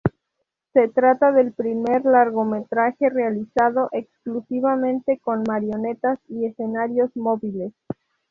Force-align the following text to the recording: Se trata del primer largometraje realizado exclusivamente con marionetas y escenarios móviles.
Se 0.73 0.87
trata 0.87 1.31
del 1.31 1.53
primer 1.53 2.03
largometraje 2.05 3.11
realizado 3.11 3.87
exclusivamente 3.91 5.19
con 5.19 5.43
marionetas 5.47 6.17
y 6.27 6.47
escenarios 6.47 7.15
móviles. 7.15 7.71